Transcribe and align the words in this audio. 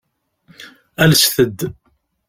Alset-d. 1.03 1.59